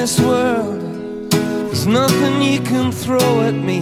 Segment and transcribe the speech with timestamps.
[0.00, 3.80] this world, there's nothing you can throw at me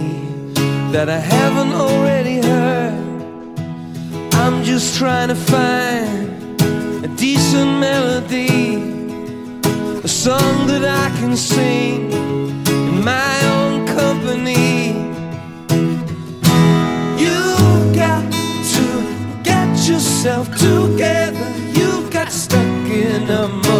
[0.91, 3.57] that I haven't already heard.
[4.33, 6.61] I'm just trying to find
[7.05, 8.75] a decent melody,
[10.03, 14.87] a song that I can sing in my own company.
[17.23, 18.25] You've got
[18.75, 18.85] to
[19.41, 21.49] get yourself together.
[21.79, 23.78] you've got stuck in a moment,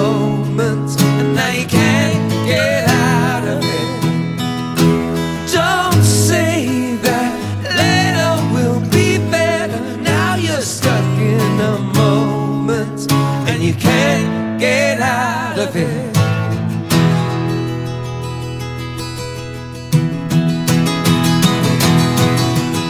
[15.60, 16.18] of it.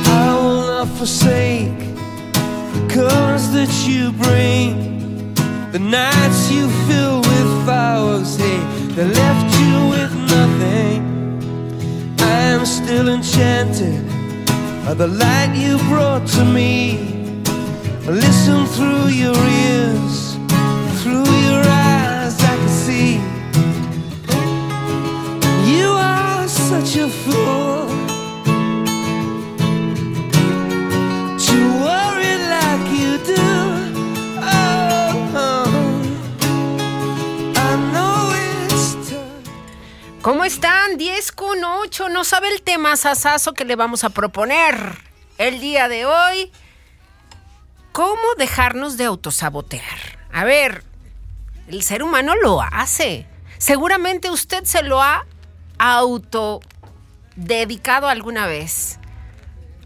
[0.07, 1.79] I will not forsake
[2.75, 5.33] the colors that you bring,
[5.71, 8.59] the nights you fill with flowers, hey,
[8.95, 10.99] that left you with nothing.
[12.19, 14.05] I am still enchanted
[14.85, 17.07] by the light you brought to me.
[18.05, 19.37] Listen through your
[19.69, 20.18] ears,
[40.21, 40.97] ¿Cómo están?
[40.97, 42.07] 10 con 8.
[42.09, 44.75] No sabe el tema sasazo que le vamos a proponer
[45.37, 46.51] el día de hoy.
[47.91, 50.19] ¿Cómo dejarnos de autosabotear?
[50.31, 50.85] A ver,
[51.67, 53.27] el ser humano lo hace.
[53.57, 55.25] Seguramente usted se lo ha
[55.79, 56.59] auto
[57.35, 58.99] dedicado alguna vez.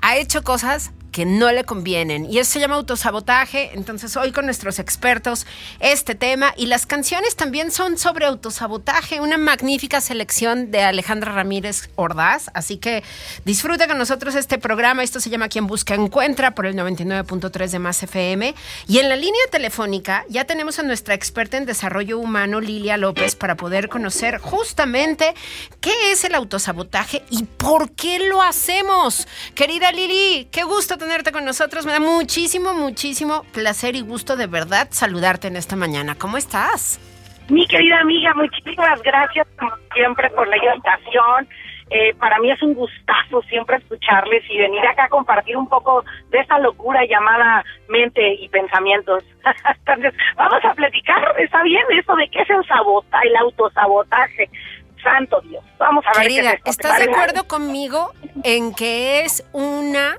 [0.02, 3.72] Ha hecho cosas que no le convienen y eso se llama autosabotaje.
[3.74, 5.46] Entonces hoy con nuestros expertos
[5.80, 11.90] este tema y las canciones también son sobre autosabotaje, una magnífica selección de Alejandra Ramírez
[11.96, 13.04] Ordaz, así que
[13.46, 17.80] disfruta con nosotros este programa, esto se llama Quien Busca Encuentra por el 99.3 de
[17.80, 18.56] Más FM
[18.88, 23.36] y en la línea telefónica ya tenemos a nuestra experta en desarrollo humano Lilia López
[23.36, 25.36] para poder conocer justamente
[25.80, 29.28] qué es el autosabotaje y por qué lo hacemos.
[29.54, 31.86] Querida Lili, qué gusto tenerte con nosotros.
[31.86, 36.16] Me da muchísimo, muchísimo placer y gusto de verdad saludarte en esta mañana.
[36.16, 37.00] ¿Cómo estás?
[37.50, 41.48] Mi querida amiga, muchísimas gracias como siempre por la invitación.
[41.90, 46.04] Eh, para mí es un gustazo siempre escucharles y venir acá a compartir un poco
[46.32, 49.24] de esa locura llamada mente y pensamientos.
[49.80, 51.84] Entonces, vamos a platicar, ¿está bien?
[51.92, 54.50] Eso de qué es el sabota, el autosabotaje.
[55.04, 56.64] Santo Dios, vamos a ver Querida, qué es esto.
[56.64, 58.14] ¿te ¿estás de acuerdo conmigo
[58.46, 60.18] en que es una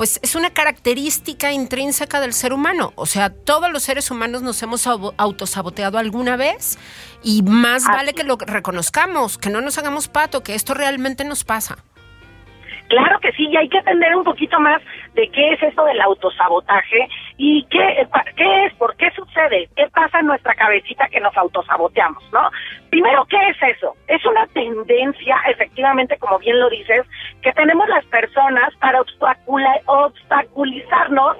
[0.00, 2.94] pues es una característica intrínseca del ser humano.
[2.96, 6.78] O sea, todos los seres humanos nos hemos au- autosaboteado alguna vez
[7.22, 11.22] y más Así vale que lo reconozcamos, que no nos hagamos pato, que esto realmente
[11.24, 11.84] nos pasa.
[12.90, 14.82] Claro que sí, y hay que entender un poquito más
[15.14, 20.18] de qué es esto del autosabotaje y qué, qué es, por qué sucede, qué pasa
[20.18, 22.50] en nuestra cabecita que nos autosaboteamos, ¿no?
[22.90, 23.94] Primero, ¿qué es eso?
[24.08, 27.06] Es una tendencia, efectivamente, como bien lo dices,
[27.42, 31.36] que tenemos las personas para obstaculizarnos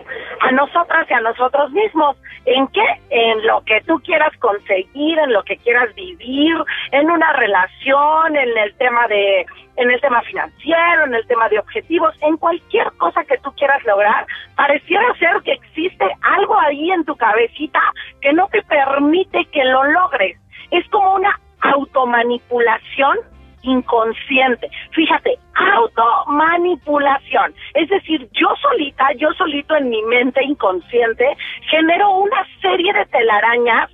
[0.53, 2.17] nosotras y a nosotros mismos.
[2.45, 2.87] ¿En qué?
[3.11, 6.57] En lo que tú quieras conseguir, en lo que quieras vivir,
[6.93, 9.47] en una relación, en el tema de
[9.77, 13.83] en el tema financiero, en el tema de objetivos, en cualquier cosa que tú quieras
[13.85, 17.81] lograr, pareciera ser que existe algo ahí en tu cabecita
[18.21, 20.39] que no te permite que lo logres.
[20.71, 23.19] Es como una automanipulación
[23.63, 24.69] inconsciente.
[24.93, 27.55] Fíjate, automanipulación.
[27.75, 31.37] Es decir, yo solita, yo solito en mi mente inconsciente,
[31.71, 33.91] genero una serie de telarañas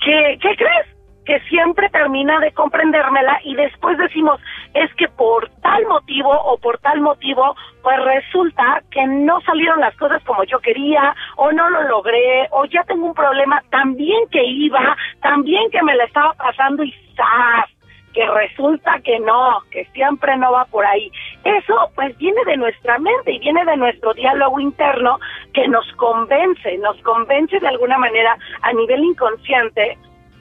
[0.00, 0.86] que, ¿qué crees?
[1.24, 4.40] Que siempre termina de comprendérmela y después decimos,
[4.74, 9.96] es que por tal motivo o por tal motivo, pues resulta que no salieron las
[9.96, 14.28] cosas como yo quería, o no lo logré, o ya tengo un problema tan bien
[14.30, 17.75] que iba, tan bien que me la estaba pasando y ¡zas!
[18.16, 21.12] Que resulta que no, que siempre no va por ahí.
[21.44, 25.18] Eso pues viene de nuestra mente y viene de nuestro diálogo interno
[25.52, 29.98] que nos convence, nos convence de alguna manera a nivel inconsciente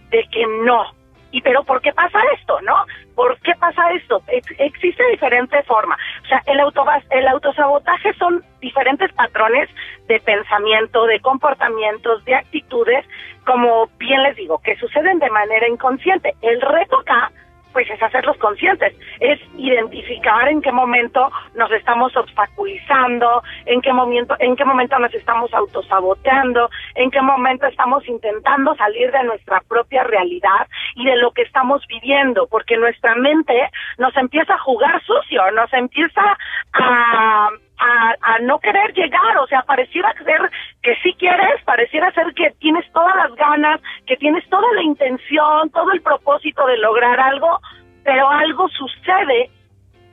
[0.10, 0.86] de que no.
[1.32, 2.86] ¿Y pero por qué pasa esto, no?
[3.14, 4.22] ¿Por qué pasa esto?
[4.28, 5.98] Ex- existe diferente forma.
[6.24, 6.62] O sea, el,
[7.10, 9.70] el autosabotaje son diferentes patrones
[10.08, 13.06] de pensamiento, de comportamientos, de actitudes,
[13.46, 16.34] como bien les digo, que suceden de manera inconsciente.
[16.42, 17.30] El reto acá
[17.76, 24.34] pues es hacerlos conscientes, es identificar en qué momento nos estamos obstaculizando, en qué momento,
[24.40, 30.06] en qué momento nos estamos autosaboteando, en qué momento estamos intentando salir de nuestra propia
[30.06, 35.52] realidad y de lo que estamos viviendo, porque nuestra mente nos empieza a jugar sucio,
[35.52, 36.38] nos empieza
[36.76, 37.50] a
[37.80, 40.50] a, a, no querer llegar, o sea, pareciera ser
[40.82, 45.70] que sí quieres, pareciera ser que tienes todas las ganas, que tienes toda la intención,
[45.72, 47.60] todo el propósito de lograr algo,
[48.04, 49.50] pero algo sucede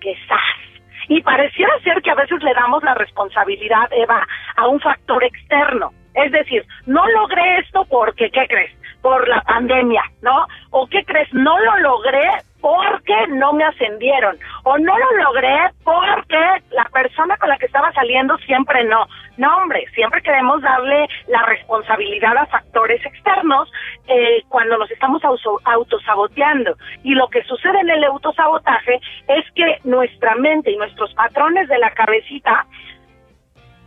[0.00, 0.73] que ¡zas!
[1.09, 4.26] Y pareciera ser que a veces le damos la responsabilidad, Eva,
[4.56, 5.91] a un factor externo.
[6.15, 8.73] Es decir, no logré esto porque, ¿qué crees?
[9.00, 10.47] Por la pandemia, ¿no?
[10.70, 11.32] ¿O qué crees?
[11.32, 12.29] No lo logré
[12.62, 17.93] porque no me ascendieron o no lo logré porque la persona con la que estaba
[17.93, 19.06] saliendo siempre no.
[19.37, 23.70] No, hombre, siempre queremos darle la responsabilidad a factores externos
[24.06, 25.23] eh, cuando nos estamos
[25.64, 26.76] autosaboteando.
[27.03, 31.79] Y lo que sucede en el autosabotaje es que nuestra mente y nuestros patrones de
[31.79, 32.67] la cabecita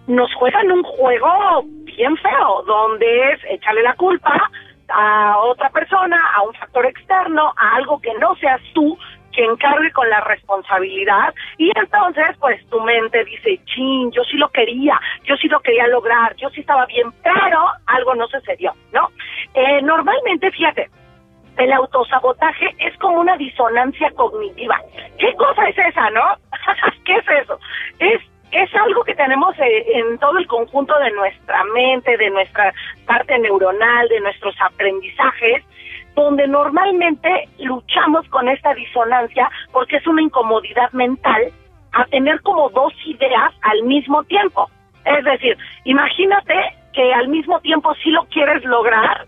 [0.07, 4.49] nos juegan un juego bien feo, donde es echarle la culpa
[4.89, 8.97] a otra persona, a un factor externo, a algo que no seas tú
[9.35, 14.49] quien cargue con la responsabilidad y entonces pues tu mente dice, chin, yo sí lo
[14.49, 19.09] quería, yo sí lo quería lograr, yo sí estaba bien, pero algo no sucedió, ¿no?
[19.53, 20.89] Eh, normalmente, fíjate,
[21.57, 24.79] el autosabotaje es como una disonancia cognitiva.
[25.17, 26.21] ¿Qué cosa es esa, no?
[27.05, 27.59] ¿Qué es eso?
[27.99, 28.21] Es
[28.51, 32.73] es algo que tenemos eh, en todo el conjunto de nuestra mente, de nuestra
[33.05, 35.63] parte neuronal, de nuestros aprendizajes,
[36.15, 41.51] donde normalmente luchamos con esta disonancia porque es una incomodidad mental
[41.91, 44.69] a tener como dos ideas al mismo tiempo.
[45.05, 46.55] Es decir, imagínate
[46.93, 49.25] que al mismo tiempo sí lo quieres lograr,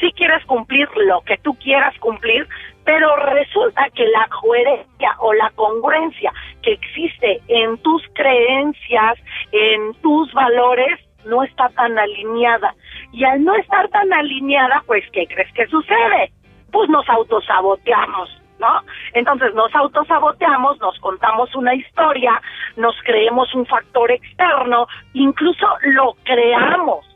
[0.00, 2.48] sí quieres cumplir lo que tú quieras cumplir,
[2.90, 9.16] pero resulta que la coherencia o la congruencia que existe en tus creencias,
[9.52, 12.74] en tus valores, no está tan alineada.
[13.12, 16.32] Y al no estar tan alineada, pues, ¿qué crees que sucede?
[16.72, 18.36] Pues nos autosaboteamos.
[18.58, 18.82] ¿No?
[19.14, 22.42] Entonces nos autosaboteamos, nos contamos una historia,
[22.76, 27.09] nos creemos un factor externo, incluso lo creamos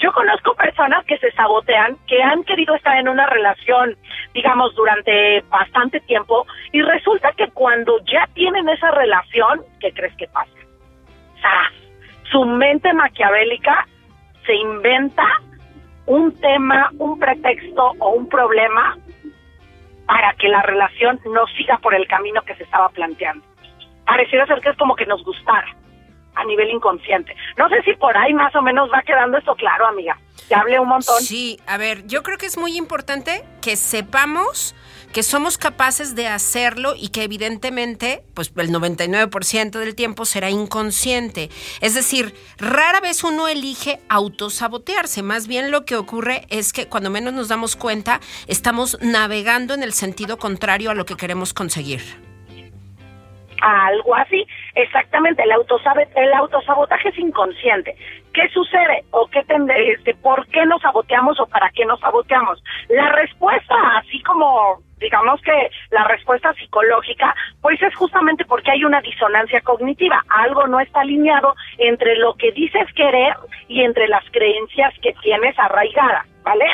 [0.00, 3.96] yo conozco personas que se sabotean, que han querido estar en una relación,
[4.32, 10.26] digamos, durante bastante tiempo, y resulta que cuando ya tienen esa relación, ¿qué crees que
[10.28, 10.50] pasa?
[12.30, 13.86] Su mente maquiavélica
[14.46, 15.24] se inventa
[16.06, 18.96] un tema, un pretexto o un problema
[20.06, 23.44] para que la relación no siga por el camino que se estaba planteando.
[24.06, 25.68] Pareciera ser que es como que nos gustara
[26.34, 27.34] a nivel inconsciente.
[27.56, 30.18] No sé si por ahí más o menos va quedando esto claro, amiga.
[30.48, 31.20] Ya hablé un montón.
[31.20, 34.74] Sí, a ver, yo creo que es muy importante que sepamos
[35.12, 41.50] que somos capaces de hacerlo y que evidentemente, pues el 99% del tiempo será inconsciente.
[41.80, 47.10] Es decir, rara vez uno elige autosabotearse, más bien lo que ocurre es que cuando
[47.10, 52.00] menos nos damos cuenta, estamos navegando en el sentido contrario a lo que queremos conseguir
[53.60, 54.46] algo así.
[54.74, 57.96] Exactamente, el, el autosabotaje es inconsciente.
[58.32, 59.04] ¿Qué sucede?
[59.10, 59.44] ¿O qué
[59.94, 62.62] este, por qué nos saboteamos o para qué nos saboteamos?
[62.88, 69.00] La respuesta, así como digamos que la respuesta psicológica, pues es justamente porque hay una
[69.00, 70.22] disonancia cognitiva.
[70.28, 73.34] Algo no está alineado entre lo que dices querer
[73.66, 76.66] y entre las creencias que tienes arraigadas, ¿vale?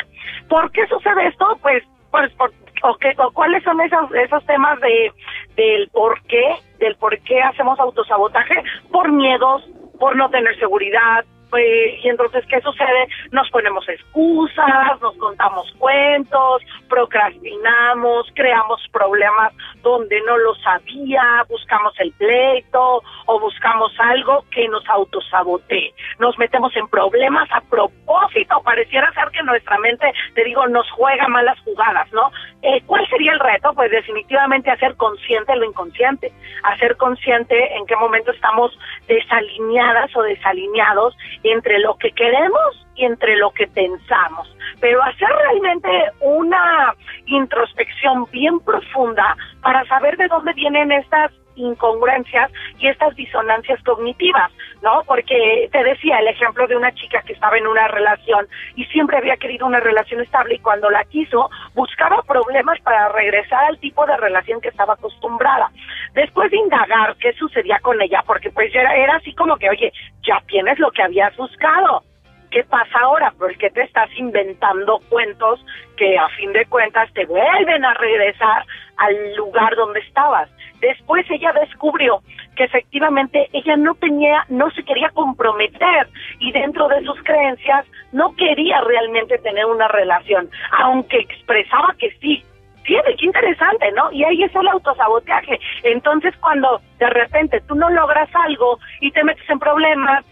[0.49, 1.57] ¿Por qué sucede esto?
[1.61, 2.51] Pues, pues por,
[2.83, 5.11] o, o cuáles son esos, esos temas de
[5.55, 9.63] del por qué, del por qué hacemos autosabotaje, por miedos,
[9.99, 13.07] por no tener seguridad, pues, y entonces, ¿qué sucede?
[13.31, 22.11] Nos ponemos excusas, nos contamos cuentos, procrastinamos, creamos problemas donde no lo sabía, buscamos el
[22.13, 25.93] pleito o buscamos algo que nos autosabotee.
[26.19, 28.61] Nos metemos en problemas a propósito.
[28.63, 32.31] Pareciera ser que nuestra mente, te digo, nos juega malas jugadas, ¿no?
[32.61, 33.73] Eh, ¿Cuál sería el reto?
[33.73, 36.31] Pues definitivamente hacer consciente lo inconsciente,
[36.63, 38.77] hacer consciente en qué momento estamos
[39.07, 44.53] desalineadas o desalineados entre lo que queremos y entre lo que pensamos.
[44.79, 45.89] Pero hacer realmente
[46.21, 46.93] una
[47.25, 55.03] introspección bien profunda para saber de dónde vienen estas incongruencias y estas disonancias cognitivas, ¿no?
[55.05, 59.17] Porque te decía el ejemplo de una chica que estaba en una relación y siempre
[59.17, 64.05] había querido una relación estable y cuando la quiso buscaba problemas para regresar al tipo
[64.05, 65.69] de relación que estaba acostumbrada.
[66.13, 69.91] Después de indagar qué sucedía con ella, porque pues era, era así como que, oye,
[70.23, 72.03] ya tienes lo que habías buscado,
[72.51, 73.31] ¿qué pasa ahora?
[73.37, 75.63] ¿Por qué te estás inventando cuentos
[75.95, 78.65] que a fin de cuentas te vuelven a regresar
[78.97, 80.49] al lugar donde estabas?
[80.79, 82.21] Después ella descubrió
[82.55, 86.07] que efectivamente ella no tenía, no se quería comprometer
[86.39, 92.43] y dentro de sus creencias no quería realmente tener una relación, aunque expresaba que sí.
[92.83, 94.11] Fíjate qué interesante, ¿no?
[94.13, 95.59] Y ahí es el autosaboteaje.
[95.83, 100.23] Entonces, cuando de repente tú no logras algo y te metes en problemas,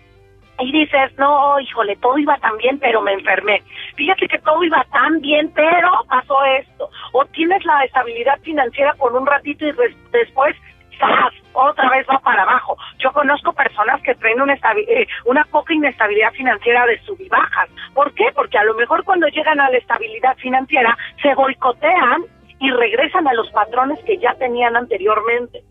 [0.59, 3.61] y dices, no, híjole, todo iba tan bien, pero me enfermé.
[3.95, 6.89] Fíjate que todo iba tan bien, pero pasó esto.
[7.11, 9.73] O tienes la estabilidad financiera por un ratito y
[10.11, 10.55] después,
[10.97, 11.33] ¡zas!
[11.55, 12.77] otra vez va para abajo.
[12.99, 17.69] Yo conozco personas que traen una, eh, una poca inestabilidad financiera de sub y bajas.
[17.93, 18.25] ¿Por qué?
[18.33, 22.23] Porque a lo mejor cuando llegan a la estabilidad financiera se boicotean
[22.59, 25.63] y regresan a los patrones que ya tenían anteriormente.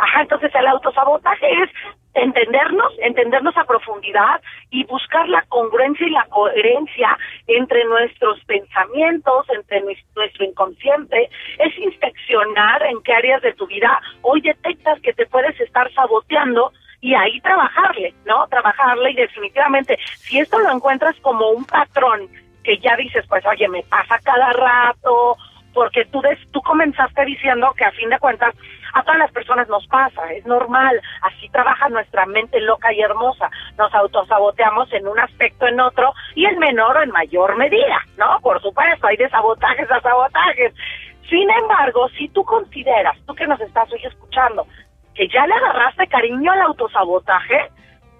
[0.00, 1.70] Ajá, entonces el autosabotaje es
[2.14, 4.40] entendernos, entendernos a profundidad
[4.70, 11.28] y buscar la congruencia y la coherencia entre nuestros pensamientos, entre nuestro inconsciente,
[11.58, 16.72] es inspeccionar en qué áreas de tu vida hoy detectas que te puedes estar saboteando
[17.02, 18.46] y ahí trabajarle, ¿no?
[18.48, 22.28] Trabajarle y definitivamente, si esto lo encuentras como un patrón
[22.64, 25.36] que ya dices, pues oye, me pasa cada rato,
[25.74, 28.54] porque tú, des, tú comenzaste diciendo que a fin de cuentas
[28.94, 33.48] a todas las personas nos pasa, es normal, así trabaja nuestra mente loca y hermosa,
[33.78, 38.38] nos autosaboteamos en un aspecto, en otro, y en menor o en mayor medida, ¿no?
[38.42, 40.74] Por supuesto, hay de sabotajes a sabotajes.
[41.28, 44.66] Sin embargo, si tú consideras, tú que nos estás hoy escuchando,
[45.14, 47.70] que ya le agarraste cariño al autosabotaje,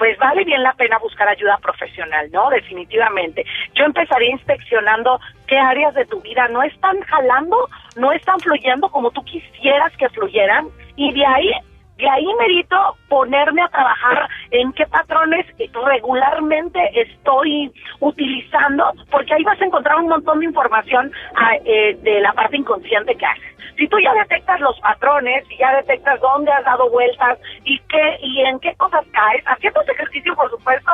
[0.01, 2.49] pues vale bien la pena buscar ayuda profesional, ¿no?
[2.49, 3.45] Definitivamente.
[3.75, 9.11] Yo empezaría inspeccionando qué áreas de tu vida no están jalando, no están fluyendo como
[9.11, 11.53] tú quisieras que fluyeran y de ahí
[11.99, 15.47] de ahí merito ponerme a trabajar en qué patrones
[15.87, 22.21] regularmente estoy utilizando, porque ahí vas a encontrar un montón de información ah, eh, de
[22.21, 23.57] la parte inconsciente que haces.
[23.77, 28.19] Si tú ya detectas los patrones y ya detectas dónde has dado vueltas y qué
[28.21, 30.91] y en qué cosas caes, haciendo ese ejercicio, por supuesto,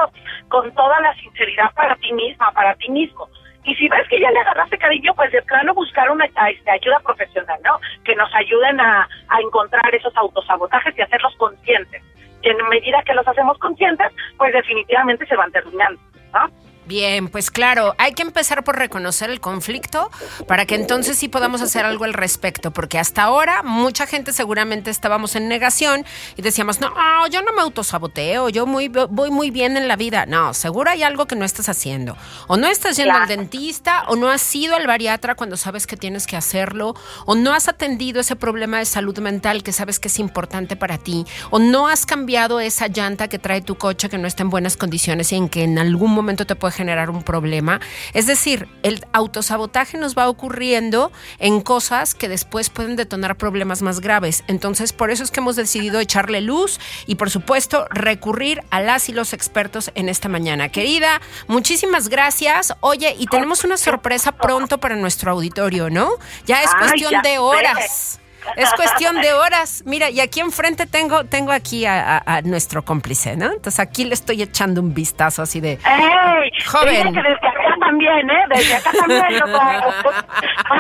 [0.49, 3.29] con toda la sinceridad para ti misma, para ti mismo
[3.67, 7.01] y si ves que ya le agarraste cariño, pues de plano buscar una este, ayuda
[7.01, 7.81] profesional, ¿no?
[8.05, 9.09] Que nos ayuden a
[9.43, 12.01] encontrar esos autosabotajes y hacerlos conscientes.
[12.47, 14.07] En medida que los hacemos conscientes,
[14.39, 16.01] pues definitivamente se van terminando,
[16.33, 16.66] ¿no?
[16.87, 20.09] Bien, pues claro, hay que empezar por reconocer el conflicto
[20.47, 24.91] para que entonces sí podamos hacer algo al respecto, porque hasta ahora mucha gente seguramente
[24.91, 26.93] estábamos en negación y decíamos, no,
[27.29, 30.27] yo no me autosaboteo, yo muy, voy muy bien en la vida.
[30.27, 32.17] No, seguro hay algo que no estás haciendo.
[32.47, 35.97] O no estás yendo al dentista, o no has ido al bariatra cuando sabes que
[35.97, 40.07] tienes que hacerlo, o no has atendido ese problema de salud mental que sabes que
[40.07, 44.19] es importante para ti, o no has cambiado esa llanta que trae tu coche que
[44.19, 47.23] no está en buenas condiciones y en que en algún momento te puede generar un
[47.23, 47.81] problema.
[48.13, 54.01] Es decir, el autosabotaje nos va ocurriendo en cosas que después pueden detonar problemas más
[54.01, 54.45] graves.
[54.47, 59.09] Entonces, por eso es que hemos decidido echarle luz y, por supuesto, recurrir a las
[59.09, 60.69] y los expertos en esta mañana.
[60.69, 62.75] Querida, muchísimas gracias.
[62.81, 66.11] Oye, y tenemos una sorpresa pronto para nuestro auditorio, ¿no?
[66.47, 68.21] Ya es cuestión de horas.
[68.57, 69.83] Es cuestión de horas.
[69.87, 73.47] Mira, y aquí enfrente tengo, tengo aquí a, nuestro cómplice, ¿no?
[73.47, 76.51] Entonces aquí le estoy echando un vistazo así de ¡Ey!
[76.65, 77.13] joven.
[77.13, 78.45] Que desde acá también, ¿eh?
[78.49, 79.25] Desde acá también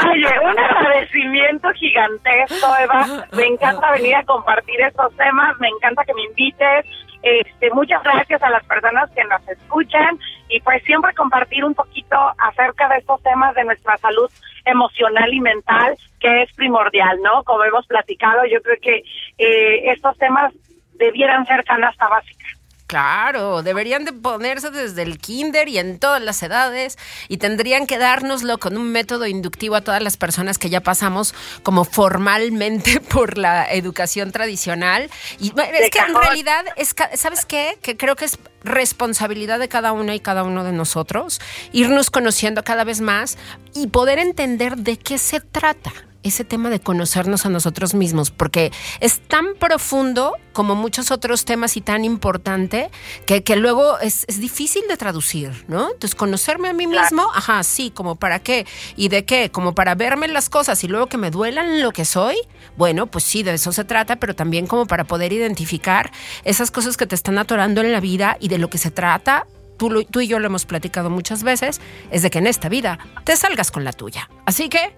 [0.02, 3.26] Oye, un agradecimiento gigantesco, Eva.
[3.32, 6.87] Me encanta venir a compartir estos temas, me encanta que me invites.
[7.23, 10.18] Este, muchas gracias a las personas que nos escuchan
[10.49, 14.31] y pues siempre compartir un poquito acerca de estos temas de nuestra salud
[14.65, 17.43] emocional y mental, que es primordial, ¿no?
[17.45, 19.03] Como hemos platicado, yo creo que
[19.38, 20.53] eh, estos temas
[20.95, 22.47] debieran ser canasta básica.
[22.87, 26.97] Claro, deberían de ponerse desde el kinder y en todas las edades
[27.28, 31.35] y tendrían que dárnoslo con un método inductivo a todas las personas que ya pasamos
[31.64, 35.11] como formalmente por la educación tradicional.
[35.40, 37.76] Y es que en realidad, es, ¿sabes qué?
[37.83, 41.40] Que creo que es responsabilidad de cada una y cada uno de nosotros
[41.73, 43.37] irnos conociendo cada vez más
[43.75, 45.93] y poder entender de qué se trata
[46.28, 51.76] ese tema de conocernos a nosotros mismos, porque es tan profundo como muchos otros temas
[51.76, 52.90] y tan importante
[53.26, 55.87] que, que luego es, es, difícil de traducir, ¿no?
[55.87, 58.66] Entonces, conocerme a mí mismo, ajá, sí, como para qué
[58.97, 62.04] y de qué, como para verme las cosas y luego que me duelan lo que
[62.04, 62.37] soy,
[62.76, 66.11] bueno, pues sí, de eso se trata, pero también como para poder identificar
[66.45, 69.47] esas cosas que te están atorando en la vida y de lo que se trata
[69.76, 71.80] Tú, tú, y yo lo hemos platicado muchas veces,
[72.11, 74.30] es de que en esta vida te salgas con la tuya.
[74.47, 74.97] Así que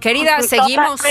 [0.00, 1.02] Querida, seguimos.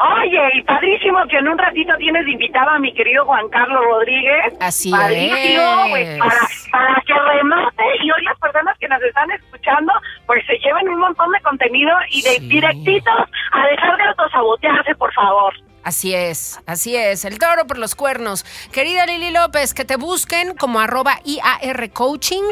[0.00, 4.54] Oye, y padrísimo que en un ratito tienes invitada a mi querido Juan Carlos Rodríguez.
[4.60, 5.90] Así padrísimo, es.
[5.90, 9.92] Pues, para, para que remate y hoy las personas que nos están escuchando,
[10.26, 12.48] pues se lleven un montón de contenido y de Sí.
[12.48, 13.12] directitos
[13.52, 15.52] a dejar de autosabotearse, por favor.
[15.82, 18.44] Así es, así es, el toro por los cuernos.
[18.72, 22.44] Querida Lili López, que te busquen como arroba IAR Coaching,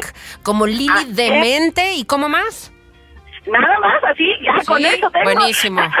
[0.43, 2.73] como Lili Demente y cómo más.
[4.67, 5.23] Con Sí, eso tengo.
[5.23, 5.81] buenísimo.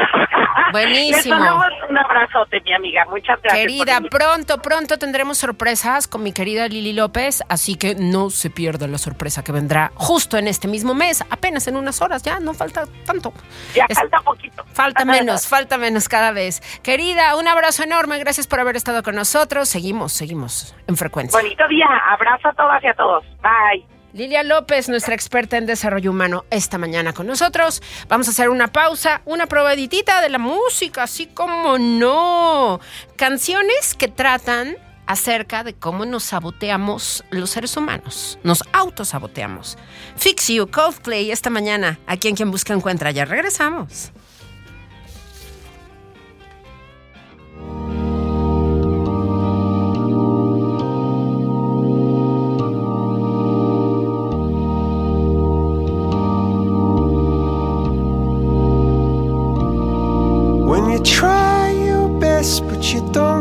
[0.71, 1.35] Buenísimo.
[1.37, 3.05] Les un abrazote, mi amiga.
[3.09, 3.53] Muchas gracias.
[3.61, 8.85] Querida, pronto, pronto tendremos sorpresas con mi querida Lili López, así que no se pierda
[8.87, 12.53] la sorpresa que vendrá justo en este mismo mes, apenas en unas horas, ya no
[12.53, 13.31] falta tanto.
[13.73, 14.65] Ya Es- falta poquito.
[14.73, 16.61] Falta menos, falta menos cada vez.
[16.83, 19.69] Querida, un abrazo enorme, gracias por haber estado con nosotros.
[19.69, 21.39] Seguimos, seguimos en frecuencia.
[21.39, 21.87] Bonito día.
[22.09, 23.23] Abrazo a todas y a todos.
[23.41, 23.96] Bye.
[24.17, 27.83] Lilia López, nuestra experta en desarrollo humano, esta mañana con nosotros.
[28.09, 32.79] Vamos a hacer una pausa, una probaditita de la música, así como no.
[33.15, 38.39] Canciones que tratan acerca de cómo nos saboteamos los seres humanos.
[38.41, 39.77] Nos autosaboteamos.
[40.15, 41.99] Fix You, Coldplay, esta mañana.
[42.07, 43.11] Aquí en Quien Busca Encuentra.
[43.11, 44.11] Ya regresamos.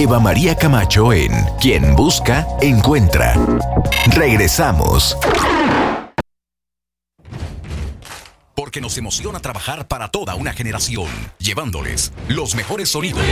[0.00, 3.34] Eva María Camacho en Quien Busca, Encuentra.
[4.06, 5.14] Regresamos.
[8.54, 11.06] Porque nos emociona trabajar para toda una generación,
[11.38, 13.22] llevándoles los mejores sonidos.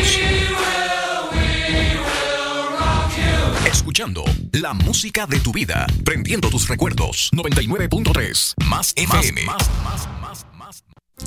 [3.66, 7.30] Escuchando la música de tu vida, prendiendo tus recuerdos.
[7.32, 9.44] 99.3 más FM.
[9.46, 10.07] Más, más,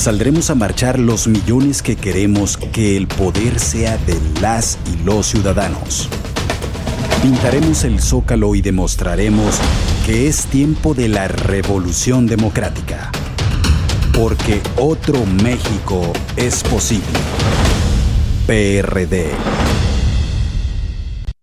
[0.00, 5.26] Saldremos a marchar los millones que queremos que el poder sea de las y los
[5.26, 6.08] ciudadanos.
[7.22, 9.56] Pintaremos el zócalo y demostraremos
[10.06, 13.12] que es tiempo de la revolución democrática.
[14.14, 17.04] Porque otro México es posible.
[18.46, 19.32] PRD.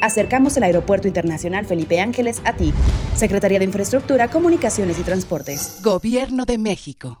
[0.00, 2.72] Acercamos el Aeropuerto Internacional Felipe Ángeles a ti.
[3.14, 5.78] Secretaría de Infraestructura, Comunicaciones y Transportes.
[5.82, 7.20] Gobierno de México.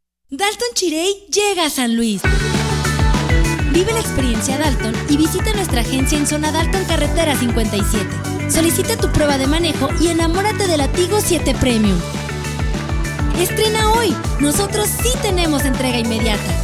[0.33, 2.21] Dalton Chirey llega a San Luis.
[3.73, 8.49] Vive la experiencia Dalton y visita nuestra agencia en Zona Dalton Carretera 57.
[8.49, 11.99] Solicita tu prueba de manejo y enamórate de la Tigo 7 Premium.
[13.41, 14.15] Estrena hoy.
[14.39, 16.61] Nosotros sí tenemos entrega inmediata.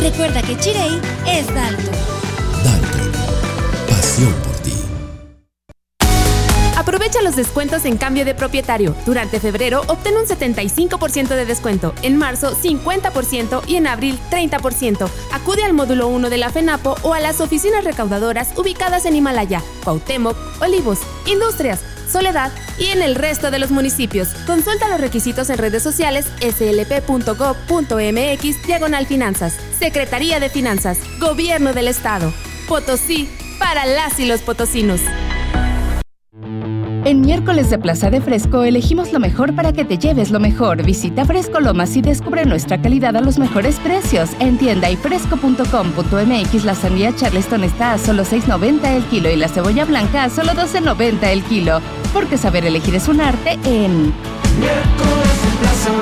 [0.00, 1.94] Recuerda que Chirey es Dalton.
[2.64, 3.12] Dalton.
[3.86, 4.49] Pasión.
[6.90, 8.96] Aprovecha los descuentos en cambio de propietario.
[9.06, 15.08] Durante febrero obtén un 75% de descuento, en marzo 50% y en abril 30%.
[15.30, 19.62] Acude al módulo 1 de la FENAPO o a las oficinas recaudadoras ubicadas en Himalaya,
[19.84, 21.78] Cuauhtémoc, Olivos, Industrias,
[22.10, 24.30] Soledad y en el resto de los municipios.
[24.44, 27.86] Consulta los requisitos en redes sociales slp.gov.mx
[28.66, 29.54] diagonal finanzas.
[29.78, 32.32] Secretaría de Finanzas, Gobierno del Estado.
[32.66, 33.28] Potosí,
[33.60, 35.00] para las y los potosinos.
[37.04, 40.82] En miércoles de Plaza de Fresco elegimos lo mejor para que te lleves lo mejor.
[40.82, 44.30] Visita Fresco Lomas y descubre nuestra calidad a los mejores precios.
[44.38, 49.48] En tienda y fresco.com.mx la sandía Charleston está a solo 6.90 el kilo y la
[49.48, 51.80] cebolla blanca a solo 12.90 el kilo.
[52.12, 54.12] Porque saber elegir es un arte en
[54.58, 55.92] Miércoles de Plaza.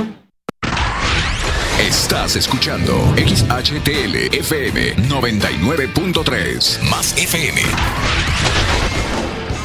[1.81, 7.63] Estás escuchando XHTL FM 99.3 más FM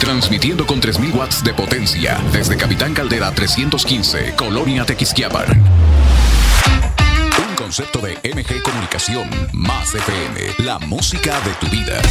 [0.04, 5.46] transmitiendo con 3000 watts de potencia desde Capitán Caldera 315, Colonia Tequisquiapan.
[7.48, 12.02] Un concepto de MG Comunicación, más FM, la música de tu vida.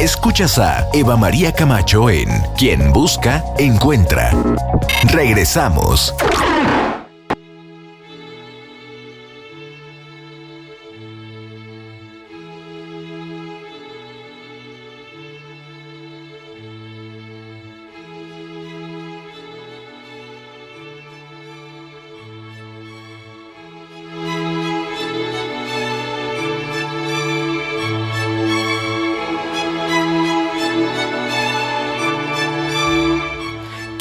[0.00, 4.32] Escuchas a Eva María Camacho en Quien Busca, Encuentra.
[5.12, 6.14] Regresamos.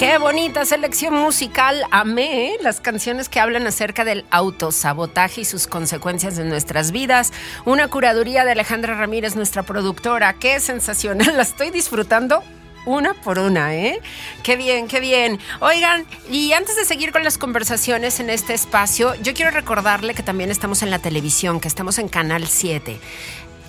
[0.01, 1.83] Qué bonita selección musical.
[1.91, 2.57] Amé ¿eh?
[2.59, 7.31] las canciones que hablan acerca del autosabotaje y sus consecuencias en nuestras vidas.
[7.65, 10.33] Una curaduría de Alejandra Ramírez, nuestra productora.
[10.33, 11.33] Qué sensacional.
[11.37, 12.41] La estoy disfrutando
[12.85, 13.99] una por una, ¿eh?
[14.41, 15.39] Qué bien, qué bien.
[15.59, 20.23] Oigan, y antes de seguir con las conversaciones en este espacio, yo quiero recordarle que
[20.23, 22.99] también estamos en la televisión, que estamos en Canal 7.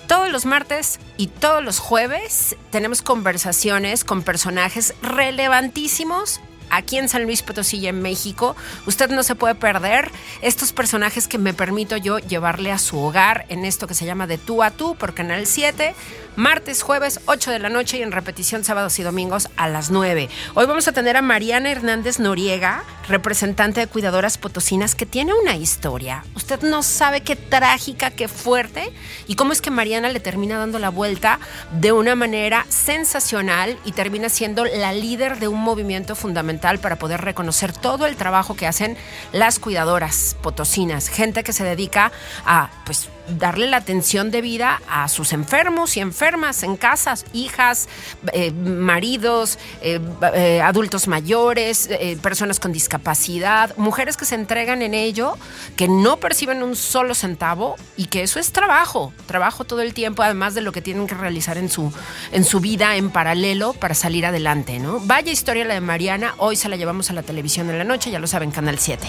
[0.07, 6.39] Todos los martes y todos los jueves tenemos conversaciones con personajes relevantísimos
[6.75, 8.55] aquí en San Luis Potosí y en México.
[8.85, 13.45] Usted no se puede perder estos personajes que me permito yo llevarle a su hogar
[13.49, 15.93] en esto que se llama De tú a tú por Canal 7
[16.35, 20.29] martes, jueves, 8 de la noche y en repetición sábados y domingos a las 9.
[20.55, 25.55] Hoy vamos a tener a Mariana Hernández Noriega, representante de Cuidadoras Potosinas, que tiene una
[25.55, 26.25] historia.
[26.35, 28.91] Usted no sabe qué trágica, qué fuerte
[29.27, 31.39] y cómo es que Mariana le termina dando la vuelta
[31.79, 37.21] de una manera sensacional y termina siendo la líder de un movimiento fundamental para poder
[37.21, 38.95] reconocer todo el trabajo que hacen
[39.33, 42.11] las cuidadoras potosinas, gente que se dedica
[42.45, 47.87] a pues darle la atención debida a sus enfermos y enfermas en casas, hijas,
[48.33, 49.99] eh, maridos, eh,
[50.33, 51.89] eh, adultos mayores,
[52.21, 55.37] personas con discapacidad, mujeres que se entregan en ello,
[55.75, 60.23] que no perciben un solo centavo y que eso es trabajo, trabajo todo el tiempo,
[60.23, 61.91] además de lo que tienen que realizar en su,
[62.31, 64.99] en su vida en paralelo para salir adelante, ¿no?
[65.01, 68.11] Vaya historia la de Mariana, hoy se la llevamos a la televisión en la noche,
[68.11, 69.07] ya lo saben, Canal 7.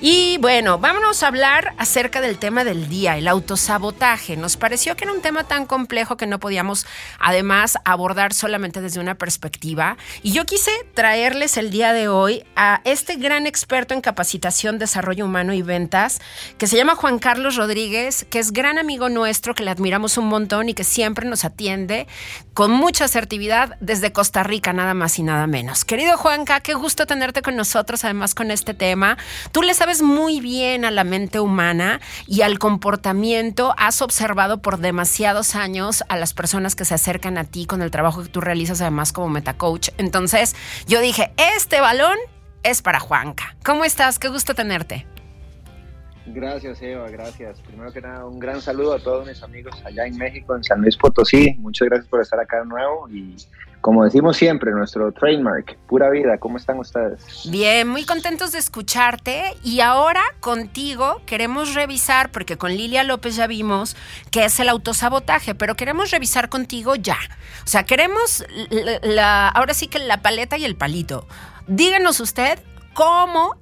[0.00, 4.36] Y bueno, vámonos a hablar acerca del tema del día, el auto sabotaje.
[4.36, 6.86] Nos pareció que era un tema tan complejo que no podíamos
[7.18, 9.96] además abordar solamente desde una perspectiva.
[10.22, 15.24] Y yo quise traerles el día de hoy a este gran experto en capacitación, desarrollo
[15.24, 16.20] humano y ventas,
[16.58, 20.26] que se llama Juan Carlos Rodríguez, que es gran amigo nuestro, que le admiramos un
[20.26, 22.06] montón y que siempre nos atiende
[22.54, 25.84] con mucha asertividad desde Costa Rica, nada más y nada menos.
[25.84, 29.18] Querido Juanca, qué gusto tenerte con nosotros, además con este tema.
[29.52, 33.45] Tú le sabes muy bien a la mente humana y al comportamiento
[33.76, 37.90] has observado por demasiados años a las personas que se acercan a ti con el
[37.90, 39.90] trabajo que tú realizas además como metacoach.
[39.98, 40.56] Entonces
[40.86, 42.16] yo dije, este balón
[42.62, 43.56] es para Juanca.
[43.64, 44.18] ¿Cómo estás?
[44.18, 45.06] Qué gusto tenerte.
[46.26, 47.60] Gracias, Eva, gracias.
[47.60, 50.80] Primero que nada, un gran saludo a todos mis amigos allá en México, en San
[50.80, 51.54] Luis Potosí.
[51.58, 53.36] Muchas gracias por estar acá de nuevo y
[53.86, 56.38] como decimos siempre, nuestro trademark, pura vida.
[56.38, 57.48] ¿Cómo están ustedes?
[57.48, 63.46] Bien, muy contentos de escucharte y ahora contigo queremos revisar, porque con Lilia López ya
[63.46, 63.96] vimos
[64.32, 67.18] que es el autosabotaje, pero queremos revisar contigo ya.
[67.62, 68.44] O sea, queremos
[69.02, 71.24] la, ahora sí que la paleta y el palito.
[71.68, 72.58] Díganos usted
[72.92, 73.54] cómo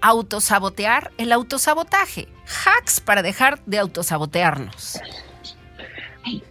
[0.00, 2.26] autosabotear el autosabotaje.
[2.64, 4.98] Hacks para dejar de autosabotearnos.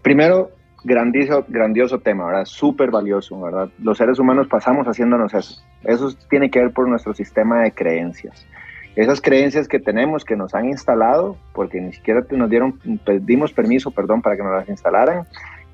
[0.04, 0.52] Primero,
[0.84, 2.46] grandioso, grandioso tema, ¿verdad?
[2.46, 3.70] Súper valioso, ¿verdad?
[3.80, 5.62] Los seres humanos pasamos haciéndonos eso.
[5.84, 8.46] Eso tiene que ver por nuestro sistema de creencias.
[8.96, 13.92] Esas creencias que tenemos, que nos han instalado, porque ni siquiera nos dieron, pedimos permiso,
[13.92, 15.26] perdón, para que nos las instalaran,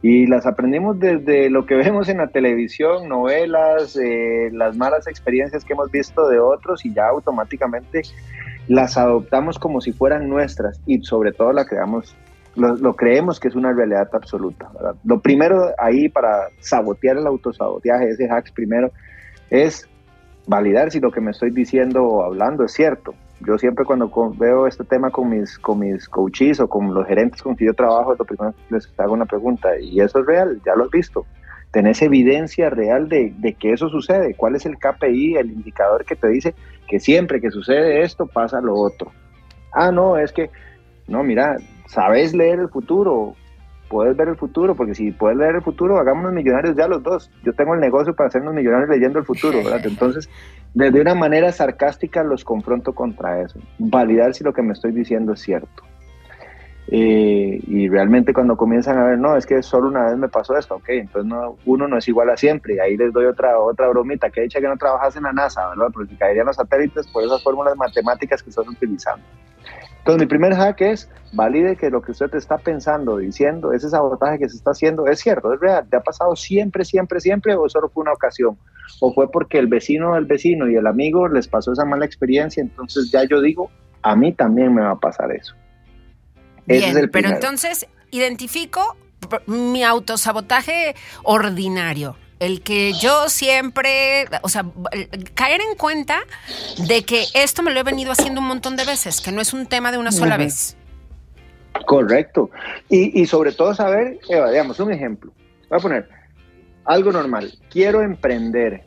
[0.01, 5.65] y las aprendimos desde lo que vemos en la televisión, novelas, eh, las malas experiencias
[5.65, 8.03] que hemos visto de otros y ya automáticamente
[8.67, 12.15] las adoptamos como si fueran nuestras y sobre todo la creamos
[12.57, 14.69] lo, creemos que es una realidad absoluta.
[15.03, 18.91] Lo primero ahí para sabotear el autosaboteaje, ese hacks primero,
[19.49, 19.87] es
[20.47, 23.13] validar si lo que me estoy diciendo o hablando es cierto.
[23.41, 27.43] Yo siempre cuando veo este tema con mis, con mis coaches o con los gerentes
[27.43, 30.59] con quien yo trabajo, lo primero les hago una pregunta, ¿y eso es real?
[30.65, 31.25] ¿Ya lo has visto?
[31.69, 34.33] ¿Tenés evidencia real de que eso sucede?
[34.33, 36.55] ¿Cuál es el KPI, el indicador que te dice
[36.87, 39.11] que siempre que sucede esto pasa lo otro?
[39.71, 40.49] Ah, no, es que,
[41.07, 41.57] no, mira,
[41.87, 43.35] sabes leer el futuro,
[43.89, 47.31] puedes ver el futuro, porque si puedes leer el futuro, hagámonos millonarios ya los dos.
[47.43, 49.81] Yo tengo el negocio para hacernos millonarios leyendo el futuro, ¿verdad?
[49.85, 50.29] Entonces,
[50.73, 55.33] desde una manera sarcástica los confronto contra eso, validar si lo que me estoy diciendo
[55.33, 55.83] es cierto.
[56.89, 60.57] Eh, y realmente cuando comienzan a ver, no, es que solo una vez me pasó
[60.57, 63.59] esto, ok, entonces no, uno no es igual a siempre, y ahí les doy otra,
[63.59, 65.87] otra bromita, que dicha que no trabajas en la NASA, ¿verdad?
[65.91, 69.25] Porque caerían los satélites por esas fórmulas matemáticas que estás utilizando.
[70.07, 74.39] Entonces, mi primer hack es valide que lo que usted está pensando, diciendo, ese sabotaje
[74.39, 77.67] que se está haciendo es cierto, es real, te ha pasado siempre, siempre, siempre, o
[77.67, 78.57] solo fue una ocasión,
[79.01, 82.61] o fue porque el vecino del vecino y el amigo les pasó esa mala experiencia,
[82.61, 83.69] entonces ya yo digo,
[84.01, 85.53] a mí también me va a pasar eso.
[86.65, 88.95] Bien, pero entonces identifico
[89.45, 94.65] mi autosabotaje ordinario el que yo siempre, o sea,
[95.33, 96.19] caer en cuenta
[96.87, 99.53] de que esto me lo he venido haciendo un montón de veces, que no es
[99.53, 100.77] un tema de una sola vez.
[101.85, 102.49] Correcto.
[102.89, 105.31] Y, sobre todo saber, Eva, digamos, un ejemplo.
[105.69, 106.09] Voy a poner
[106.85, 107.51] algo normal.
[107.69, 108.83] Quiero emprender.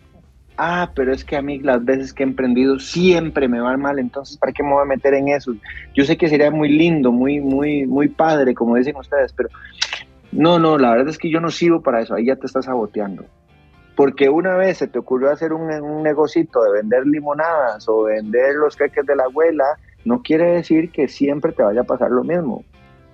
[0.57, 3.99] Ah, pero es que a mí las veces que he emprendido siempre me van mal,
[3.99, 5.55] entonces ¿para qué me voy a meter en eso?
[5.95, 9.49] Yo sé que sería muy lindo, muy, muy, muy padre, como dicen ustedes, pero
[10.33, 12.67] no, no, la verdad es que yo no sirvo para eso, ahí ya te estás
[12.67, 13.25] saboteando
[14.01, 18.55] porque una vez se te ocurrió hacer un, un negocito de vender limonadas o vender
[18.55, 22.25] los queques de la abuela, no quiere decir que siempre te vaya a pasar lo
[22.25, 22.65] mismo.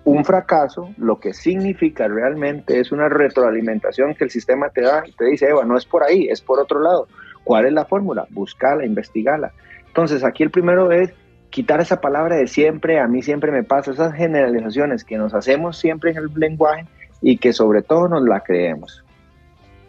[0.04, 5.10] Un fracaso lo que significa realmente es una retroalimentación que el sistema te da y
[5.10, 7.08] te dice, Eva, no es por ahí, es por otro lado.
[7.42, 8.28] ¿Cuál es la fórmula?
[8.30, 9.50] Buscala, investigala.
[9.88, 11.12] Entonces, aquí el primero es
[11.50, 15.78] quitar esa palabra de siempre, a mí siempre me pasa, esas generalizaciones que nos hacemos
[15.78, 16.86] siempre en el lenguaje
[17.22, 19.04] y que sobre todo nos la creemos.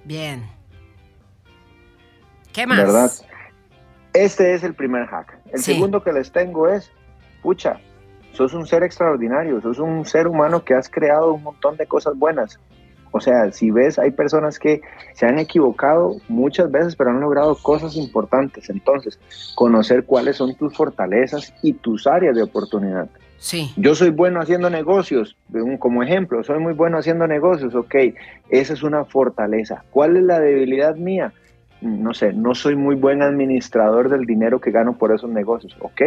[0.03, 0.56] Bien.
[2.57, 2.79] ¿Qué más?
[2.79, 3.11] ¿Verdad?
[4.13, 5.37] Este es el primer hack.
[5.53, 5.75] El Sí.
[5.75, 6.91] segundo que les tengo es,
[7.43, 7.77] pucha,
[8.31, 12.17] sos un ser extraordinario, sos un ser humano que has creado un montón de cosas
[12.17, 12.59] buenas.
[13.11, 14.81] O sea, si ves, hay personas que
[15.13, 18.71] se han equivocado muchas veces, pero han logrado cosas importantes.
[18.71, 19.19] Entonces,
[19.53, 23.07] conocer cuáles son tus fortalezas y tus áreas de oportunidad.
[23.37, 23.71] Sí.
[23.77, 25.37] Yo soy bueno haciendo negocios,
[25.77, 27.95] como ejemplo, soy muy bueno haciendo negocios, ok,
[28.49, 29.83] esa es una fortaleza.
[29.91, 31.31] ¿Cuál es la debilidad mía?
[31.81, 36.01] No sé, no soy muy buen administrador del dinero que gano por esos negocios, ok,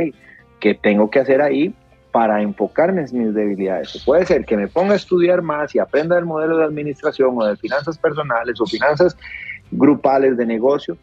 [0.59, 1.75] ¿qué tengo que hacer ahí
[2.11, 4.03] para enfocarme en mis debilidades?
[4.05, 7.45] Puede ser que me ponga a estudiar más y aprenda el modelo de administración o
[7.45, 9.17] de finanzas personales o finanzas
[9.71, 10.97] grupales de negocio,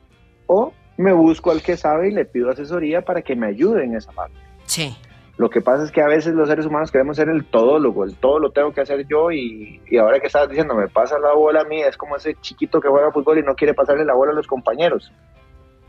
[0.48, 3.96] o me busco al que sabe y le pido asesoría para que me ayude en
[3.96, 4.36] esa parte.
[4.66, 4.98] Sí.
[5.38, 8.16] Lo que pasa es que a veces los seres humanos queremos ser el todólogo, el
[8.16, 11.34] todo lo tengo que hacer yo y, y ahora que estabas diciendo, me pasa la
[11.34, 14.16] bola a mí, es como ese chiquito que juega fútbol y no quiere pasarle la
[14.16, 15.12] bola a los compañeros.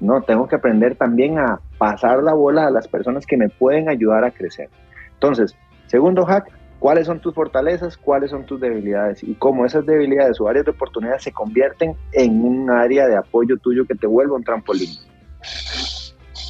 [0.00, 3.88] No, tengo que aprender también a pasar la bola a las personas que me pueden
[3.88, 4.68] ayudar a crecer.
[5.14, 5.56] Entonces,
[5.86, 7.96] segundo hack, ¿cuáles son tus fortalezas?
[7.96, 9.24] ¿Cuáles son tus debilidades?
[9.24, 13.56] Y cómo esas debilidades o áreas de oportunidad se convierten en un área de apoyo
[13.56, 14.90] tuyo que te vuelva un trampolín.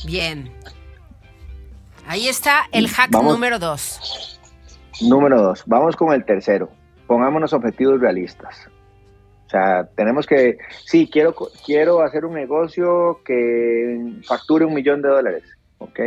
[0.04, 0.50] Bien.
[2.10, 3.34] Ahí está el hack Vamos.
[3.34, 4.40] número dos.
[5.02, 6.70] Número dos, vamos con el tercero.
[7.06, 8.66] Pongámonos objetivos realistas.
[9.46, 11.34] O sea, tenemos que, sí, quiero,
[11.66, 15.42] quiero hacer un negocio que facture un millón de dólares.
[15.76, 16.00] Ok.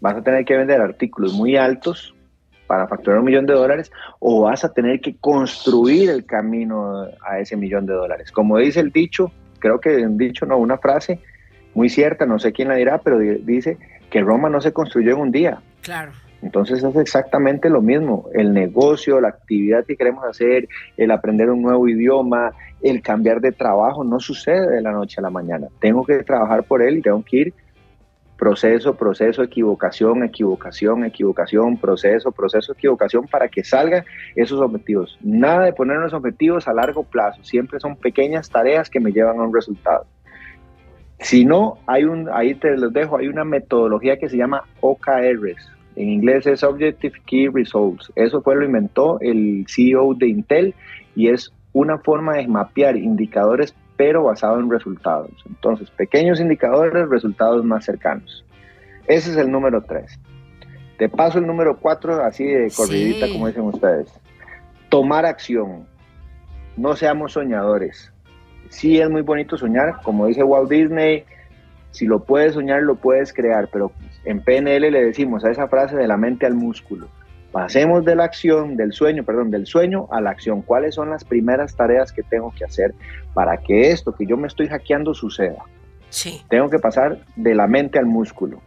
[0.00, 2.14] Vas a tener que vender artículos muy altos
[2.66, 7.38] para facturar un millón de dólares o vas a tener que construir el camino a
[7.38, 8.32] ese millón de dólares.
[8.32, 11.20] Como dice el dicho, creo que un dicho, no, una frase
[11.74, 13.76] muy cierta, no sé quién la dirá, pero di- dice
[14.10, 15.60] que Roma no se construyó en un día.
[15.82, 16.12] Claro.
[16.42, 21.62] Entonces es exactamente lo mismo, el negocio, la actividad que queremos hacer, el aprender un
[21.62, 25.68] nuevo idioma, el cambiar de trabajo, no sucede de la noche a la mañana.
[25.80, 27.54] Tengo que trabajar por él y tengo que ir
[28.38, 34.02] proceso, proceso, equivocación, equivocación, equivocación, proceso, proceso, equivocación para que salgan
[34.34, 35.18] esos objetivos.
[35.20, 39.42] Nada de ponernos objetivos a largo plazo, siempre son pequeñas tareas que me llevan a
[39.42, 40.06] un resultado.
[41.20, 45.70] Si no, hay un, ahí te los dejo, hay una metodología que se llama OKRs.
[45.96, 48.10] En inglés es Objective Key Results.
[48.16, 50.74] Eso fue lo inventó el CEO de Intel
[51.14, 55.30] y es una forma de mapear indicadores pero basado en resultados.
[55.46, 58.46] Entonces, pequeños indicadores, resultados más cercanos.
[59.06, 60.18] Ese es el número 3.
[60.96, 63.32] Te paso el número 4 así de corridita, Sí.
[63.34, 64.08] como dicen ustedes.
[64.88, 65.86] Tomar acción.
[66.78, 68.10] No seamos soñadores.
[68.68, 71.24] Sí es muy bonito soñar, como dice Walt Disney,
[71.90, 73.92] si lo puedes soñar, lo puedes crear, pero
[74.24, 77.08] en PNL le decimos a esa frase de la mente al músculo.
[77.52, 80.62] Pasemos de la acción, del sueño, perdón, del sueño a la acción.
[80.62, 82.94] ¿Cuáles son las primeras tareas que tengo que hacer
[83.34, 85.64] para que esto que yo me estoy hackeando suceda?
[86.10, 86.42] Sí.
[86.48, 88.60] Tengo que pasar de la mente al músculo.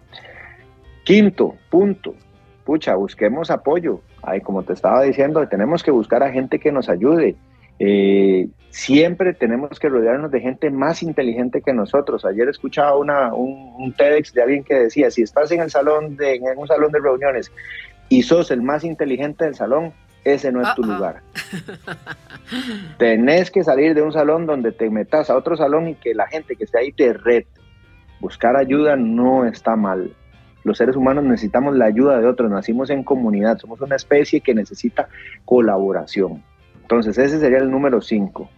[1.05, 2.13] Quinto punto,
[2.65, 4.01] pucha, busquemos apoyo.
[4.21, 7.37] Ay, como te estaba diciendo, tenemos que buscar a gente que nos ayude.
[7.79, 12.25] Eh, siempre tenemos que rodearnos de gente más inteligente que nosotros.
[12.25, 16.15] Ayer escuchaba una, un, un TEDx de alguien que decía, si estás en el salón
[16.17, 17.51] de, en un salón de reuniones
[18.09, 19.93] y sos el más inteligente del salón,
[20.23, 20.93] ese no es tu Uh-uh.
[20.93, 21.21] lugar.
[22.97, 26.27] Tenés que salir de un salón donde te metas a otro salón y que la
[26.27, 27.61] gente que esté ahí te rete.
[28.19, 30.15] Buscar ayuda no está mal.
[30.63, 34.53] Los seres humanos necesitamos la ayuda de otros, nacimos en comunidad, somos una especie que
[34.53, 35.09] necesita
[35.43, 36.41] colaboración.
[36.83, 38.49] Entonces ese sería el número 5.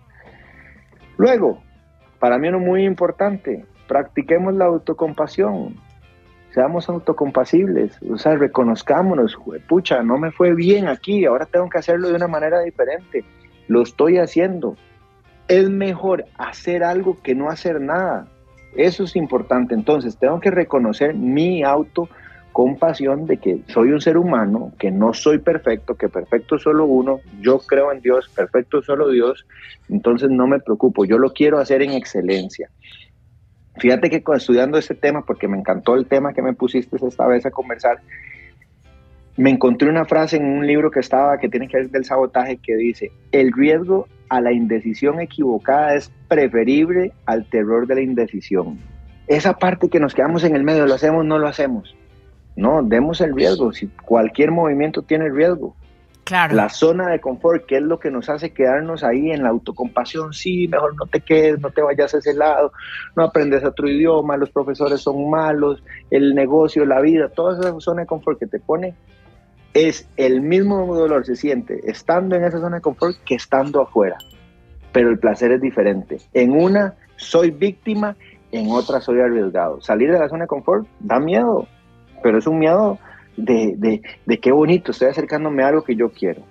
[1.17, 1.61] Luego,
[2.19, 5.75] para mí uno muy importante, practiquemos la autocompasión.
[6.53, 12.07] Seamos autocompasibles, o sea, reconozcámonos, pucha, no me fue bien aquí, ahora tengo que hacerlo
[12.09, 13.25] de una manera diferente.
[13.67, 14.75] Lo estoy haciendo.
[15.47, 18.27] Es mejor hacer algo que no hacer nada.
[18.75, 19.73] Eso es importante.
[19.73, 21.63] Entonces, tengo que reconocer mi
[22.55, 27.19] autocompasión de que soy un ser humano, que no soy perfecto, que perfecto solo uno,
[27.41, 29.45] yo creo en Dios, perfecto solo Dios,
[29.89, 32.69] entonces no me preocupo, yo lo quiero hacer en excelencia.
[33.77, 37.45] Fíjate que estudiando este tema, porque me encantó el tema que me pusiste esta vez
[37.45, 37.99] a conversar,
[39.35, 42.57] me encontré una frase en un libro que estaba que tiene que ver del sabotaje
[42.57, 48.79] que dice, el riesgo a la indecisión equivocada es preferible al terror de la indecisión.
[49.27, 51.95] Esa parte que nos quedamos en el medio, lo hacemos, no lo hacemos.
[52.55, 53.73] No, demos el riesgo.
[53.73, 55.75] Si cualquier movimiento tiene riesgo.
[56.23, 56.55] Claro.
[56.55, 60.33] La zona de confort, que es lo que nos hace quedarnos ahí en la autocompasión.
[60.33, 62.71] Sí, mejor no te quedes, no te vayas a ese lado,
[63.15, 68.01] no aprendes otro idioma, los profesores son malos, el negocio, la vida, toda esa zona
[68.01, 68.95] de confort que te pone
[69.75, 74.17] es el mismo dolor se siente estando en esa zona de confort que estando afuera.
[74.93, 76.17] Pero el placer es diferente.
[76.33, 78.15] En una soy víctima,
[78.53, 79.81] en otra soy arriesgado.
[79.81, 81.67] Salir de la zona de confort da miedo,
[82.25, 82.97] pero es un miedo
[83.37, 86.41] de, de, de qué bonito, estoy acercándome a algo que yo quiero.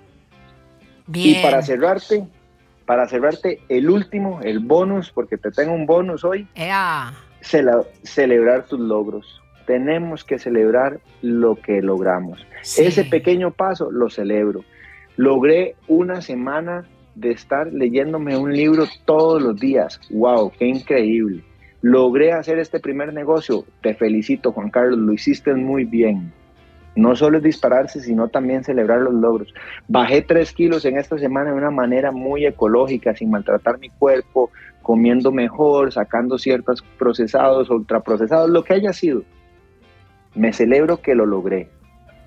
[1.13, 2.29] Y para cerrarte,
[2.87, 6.47] para cerrarte, el último, el bonus, porque te tengo un bonus hoy,
[8.05, 9.43] celebrar tus logros.
[9.67, 12.47] Tenemos que celebrar lo que logramos.
[12.63, 14.65] Ese pequeño paso lo celebro.
[15.17, 16.85] Logré una semana
[17.17, 20.01] de estar leyéndome un libro todos los días.
[20.11, 20.53] ¡Wow!
[20.57, 21.43] ¡Qué increíble!
[21.85, 23.67] Logré hacer este primer negocio.
[23.83, 26.33] Te felicito, Juan Carlos, lo hiciste muy bien.
[26.97, 29.53] No solo es dispararse, sino también celebrar los logros.
[29.87, 34.51] Bajé tres kilos en esta semana de una manera muy ecológica, sin maltratar mi cuerpo,
[34.81, 39.23] comiendo mejor, sacando ciertos procesados, ultraprocesados, lo que haya sido.
[40.35, 41.69] Me celebro que lo logré.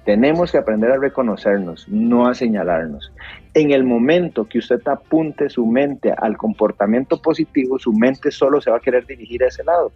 [0.08, 3.12] Tenemos que aprender a reconocernos, no a señalarnos.
[3.54, 8.72] En el momento que usted apunte su mente al comportamiento positivo, su mente solo se
[8.72, 9.92] va a querer dirigir a ese lado.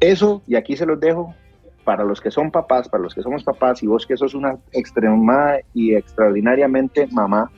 [0.00, 1.32] Eso, y aquí se los dejo,
[1.84, 4.56] para los que son papás, para los que somos papás, y vos que sos una
[4.72, 7.52] extremada y extraordinariamente mamá,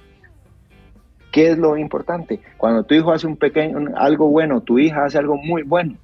[1.33, 2.43] ¿qué es lo importante?
[2.59, 5.95] Cuando tu hijo hace un pequeño, algo bueno, tu hija hace algo muy bueno,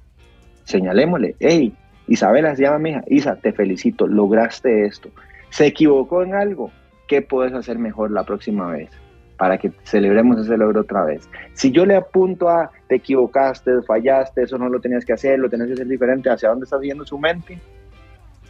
[0.63, 1.71] señalémosle, hey,
[2.07, 5.11] Isabela se llama mi hija, Isa, te felicito, lograste esto.
[5.55, 6.71] Se equivocó en algo,
[7.07, 8.89] ¿qué puedes hacer mejor la próxima vez?
[9.37, 11.29] Para que celebremos ese logro otra vez.
[11.53, 15.49] Si yo le apunto a te equivocaste, fallaste, eso no lo tenías que hacer, lo
[15.49, 17.59] tenías que hacer diferente, ¿hacia dónde está yendo su mente?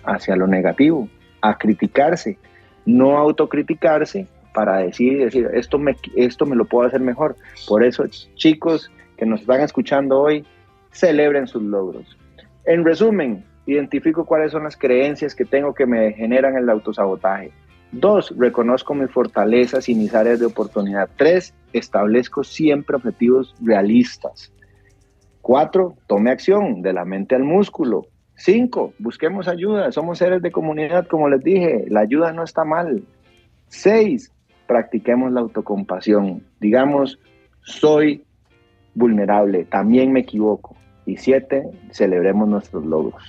[0.06, 1.10] hacia lo negativo,
[1.42, 2.38] a criticarse,
[2.86, 7.36] no autocriticarse para decir, decir esto, me, esto me lo puedo hacer mejor.
[7.68, 10.46] Por eso, chicos que nos están escuchando hoy,
[10.92, 12.18] celebren sus logros.
[12.66, 17.52] En resumen, identifico cuáles son las creencias que tengo que me generan el autosabotaje.
[17.92, 21.10] Dos, reconozco mis fortalezas y mis áreas de oportunidad.
[21.16, 24.52] Tres, establezco siempre objetivos realistas.
[25.42, 28.08] Cuatro, tome acción de la mente al músculo.
[28.36, 29.92] Cinco, busquemos ayuda.
[29.92, 31.86] Somos seres de comunidad, como les dije.
[31.88, 33.04] La ayuda no está mal.
[33.68, 34.32] Seis,
[34.68, 36.44] practiquemos la autocompasión.
[36.60, 37.20] Digamos,
[37.62, 38.24] soy
[38.94, 40.76] vulnerable, también me equivoco.
[41.06, 43.24] Y siete, celebremos nuestros logros.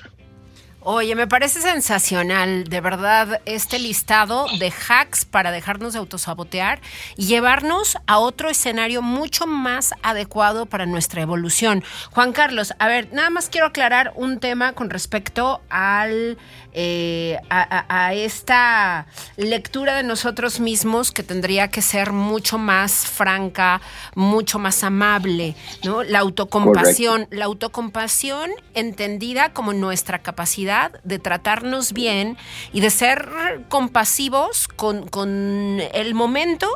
[0.89, 6.81] Oye, me parece sensacional, de verdad, este listado de hacks para dejarnos de autosabotear
[7.17, 11.83] y llevarnos a otro escenario mucho más adecuado para nuestra evolución.
[12.13, 16.39] Juan Carlos, a ver, nada más quiero aclarar un tema con respecto al
[16.79, 19.07] eh, a, esta
[19.39, 23.81] lectura de nosotros mismos que tendría que ser mucho más franca,
[24.15, 26.03] mucho más amable, ¿no?
[26.03, 32.37] La autocompasión, la autocompasión entendida como nuestra capacidad de tratarnos bien
[32.73, 36.69] y de ser compasivos con, con el momento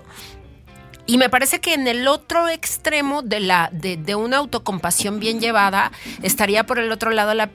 [1.06, 5.92] y me parece que en el otro extremo de, la, de, una autocompasión bien llevada
[6.22, 7.50] estaría por el otro lado la,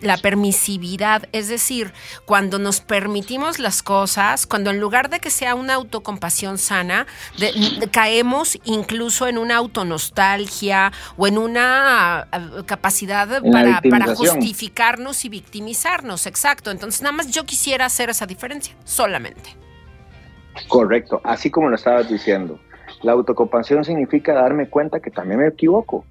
[0.00, 1.92] la permisividad, es decir,
[2.24, 7.06] cuando nos permitimos las cosas, cuando en lugar de que sea una autocompasión sana,
[7.90, 16.26] caemos incluso en una autonostalgia o en una eh, capacidad para, para justificarnos y victimizarnos.
[16.26, 16.70] Exacto.
[16.70, 19.56] Entonces, nada más yo quisiera hacer esa diferencia, solamente.
[20.68, 22.58] Correcto, así como lo estabas diciendo.
[23.04, 26.04] La autocompasión significa darme cuenta que también me equivoco.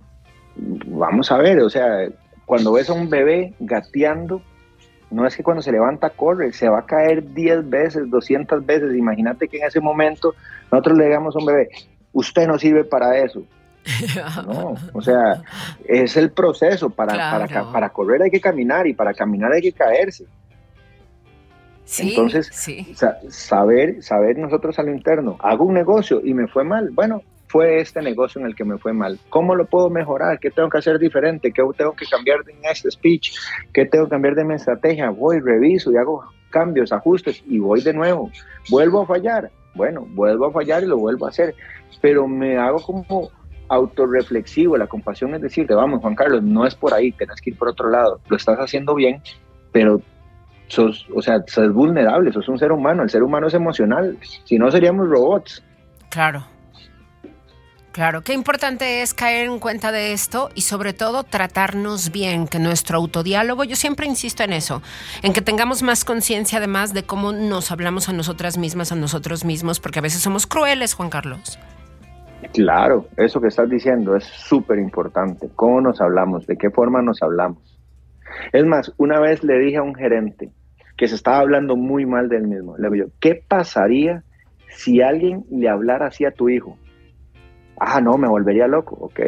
[0.56, 2.08] Vamos a ver, o sea,
[2.46, 4.42] cuando ves a un bebé gateando,
[5.10, 8.96] no es que cuando se levanta corre, se va a caer 10 veces, 200 veces.
[8.96, 10.36] Imagínate que en ese momento
[10.72, 11.70] nosotros le digamos a un bebé,
[12.12, 13.44] usted no sirve para eso.
[14.48, 15.42] No, o sea,
[15.86, 16.90] es el proceso.
[16.90, 20.26] Para, para, para correr hay que caminar y para caminar hay que caerse.
[22.00, 22.50] Entonces,
[23.30, 26.90] saber, saber nosotros al interno, hago un negocio y me fue mal.
[26.92, 29.20] Bueno, fue este negocio en el que me fue mal.
[29.30, 30.40] ¿Cómo lo puedo mejorar?
[30.40, 31.52] ¿Qué tengo que hacer diferente?
[31.52, 33.38] ¿Qué tengo que cambiar en este speech?
[33.72, 35.12] ¿Qué tengo que cambiar de mi estrategia?
[35.12, 38.32] Voy, reviso y hago cambios, ajustes y voy de nuevo.
[38.70, 39.52] ¿Vuelvo a fallar?
[39.76, 41.54] Bueno, vuelvo a fallar y lo vuelvo a hacer.
[42.02, 43.30] Pero me hago como
[43.68, 44.78] autorreflexivo.
[44.78, 47.68] La compasión es decirte, vamos, Juan Carlos, no es por ahí, tienes que ir por
[47.68, 48.20] otro lado.
[48.30, 49.22] Lo estás haciendo bien,
[49.72, 50.02] pero
[50.74, 54.58] sos, o sea, sos vulnerable, sos un ser humano, el ser humano es emocional, si
[54.58, 55.64] no seríamos robots.
[56.10, 56.46] Claro.
[57.92, 62.58] Claro, qué importante es caer en cuenta de esto y sobre todo tratarnos bien, que
[62.58, 64.82] nuestro autodiálogo, yo siempre insisto en eso,
[65.22, 69.46] en que tengamos más conciencia además de cómo nos hablamos a nosotras mismas, a nosotros
[69.46, 71.60] mismos, porque a veces somos crueles, Juan Carlos.
[72.52, 75.50] Claro, eso que estás diciendo es súper importante.
[75.56, 76.48] ¿Cómo nos hablamos?
[76.48, 77.80] ¿De qué forma nos hablamos?
[78.52, 80.50] Es más, una vez le dije a un gerente
[81.04, 82.78] que se estaba hablando muy mal del mismo.
[82.78, 84.24] Le digo yo, ¿qué pasaría
[84.70, 86.78] si alguien le hablara así a tu hijo?
[87.78, 89.20] Ah, no, me volvería loco, ok.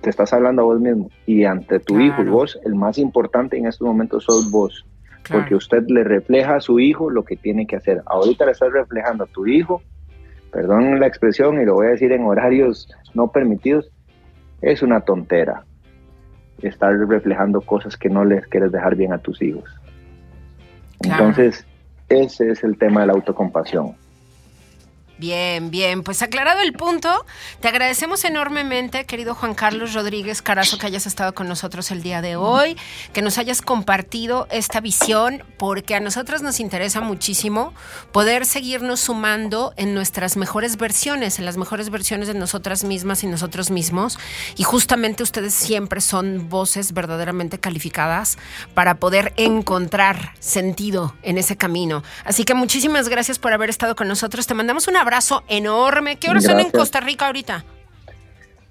[0.00, 3.56] Te estás hablando a vos mismo y ante tu hijo y vos, el más importante
[3.56, 4.84] en estos momentos sos vos,
[5.30, 8.02] porque usted le refleja a su hijo lo que tiene que hacer.
[8.06, 9.82] Ahorita le estás reflejando a tu hijo,
[10.50, 13.88] perdón la expresión y lo voy a decir en horarios no permitidos,
[14.62, 15.64] es una tontera
[16.68, 19.64] estar reflejando cosas que no les quieres dejar bien a tus hijos.
[21.02, 21.66] Entonces,
[22.08, 23.96] ese es el tema de la autocompasión.
[25.16, 27.24] Bien, bien, pues aclarado el punto,
[27.60, 32.20] te agradecemos enormemente, querido Juan Carlos Rodríguez Carazo, que hayas estado con nosotros el día
[32.20, 32.76] de hoy,
[33.12, 37.72] que nos hayas compartido esta visión, porque a nosotros nos interesa muchísimo
[38.10, 43.28] poder seguirnos sumando en nuestras mejores versiones, en las mejores versiones de nosotras mismas y
[43.28, 44.18] nosotros mismos,
[44.56, 48.36] y justamente ustedes siempre son voces verdaderamente calificadas
[48.74, 52.02] para poder encontrar sentido en ese camino.
[52.24, 56.16] Así que muchísimas gracias por haber estado con nosotros, te mandamos una abrazo enorme.
[56.16, 57.64] ¿Qué horas son en Costa Rica ahorita?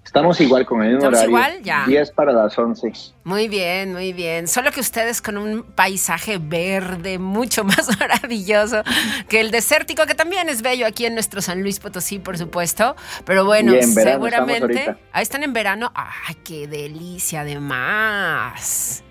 [0.04, 1.30] Estamos igual con el mismo ¿Estamos horario.
[1.30, 1.64] igual?
[1.64, 1.86] Ya.
[1.88, 2.92] 10 para las 11.
[3.24, 4.48] Muy bien, muy bien.
[4.48, 8.84] Solo que ustedes con un paisaje verde mucho más maravilloso
[9.30, 12.96] que el desértico, que también es bello aquí en nuestro San Luis Potosí, por supuesto.
[13.26, 14.96] Pero bueno, seguramente.
[15.14, 15.92] Ahí están en verano.
[15.96, 19.04] ¡Ay, qué delicia además!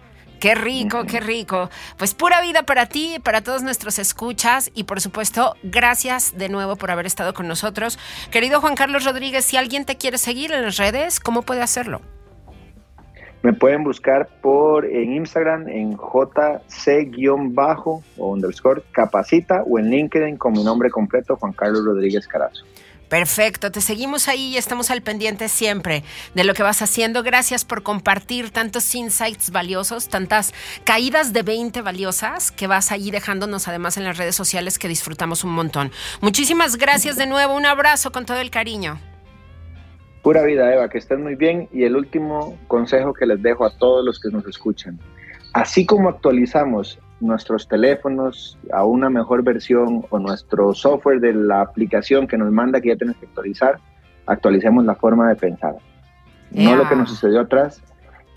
[0.43, 1.71] Qué rico, qué rico.
[1.99, 6.75] Pues pura vida para ti, para todos nuestros escuchas y por supuesto, gracias de nuevo
[6.75, 7.97] por haber estado con nosotros.
[8.33, 12.01] Querido Juan Carlos Rodríguez, si alguien te quiere seguir en las redes, ¿cómo puede hacerlo?
[13.43, 16.73] Me pueden buscar por en Instagram en jc-bajo
[18.17, 22.65] o underscore capacita o en LinkedIn con mi nombre completo, Juan Carlos Rodríguez Carazo.
[23.13, 26.03] Perfecto, te seguimos ahí y estamos al pendiente siempre
[26.35, 27.23] de lo que vas haciendo.
[27.23, 30.55] Gracias por compartir tantos insights valiosos, tantas
[30.85, 35.45] caídas de 20 valiosas que vas ahí dejándonos además en las redes sociales que disfrutamos
[35.45, 35.91] un montón.
[36.23, 38.99] Muchísimas gracias de nuevo, un abrazo con todo el cariño.
[40.23, 41.69] Pura vida, Eva, que estén muy bien.
[41.71, 44.99] Y el último consejo que les dejo a todos los que nos escuchan.
[45.53, 52.27] Así como actualizamos nuestros teléfonos a una mejor versión o nuestro software de la aplicación
[52.27, 53.79] que nos manda que ya tienes que actualizar,
[54.27, 55.77] actualicemos la forma de pensar.
[56.51, 57.83] No lo que nos sucedió atrás.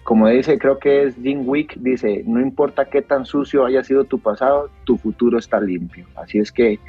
[0.04, 4.04] Como dice, creo que es Jim Wick, dice, no importa qué tan sucio haya sido
[4.04, 6.06] tu pasado, tu futuro está limpio.
[6.16, 6.80] Así es que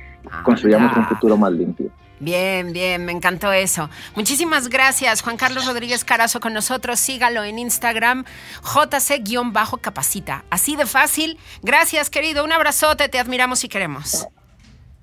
[0.44, 1.90] construyamos un futuro más limpio.
[2.18, 3.90] Bien, bien, me encantó eso.
[4.14, 6.98] Muchísimas gracias, Juan Carlos Rodríguez Carazo con nosotros.
[6.98, 8.24] Sígalo en Instagram,
[8.62, 10.44] jc-capacita.
[10.48, 11.38] Así de fácil.
[11.62, 12.44] Gracias, querido.
[12.44, 14.26] Un abrazote, te admiramos y queremos.